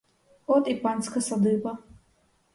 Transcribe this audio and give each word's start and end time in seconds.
От 0.47 0.67
і 0.67 0.75
панська 0.75 1.21
садиба. 1.21 1.77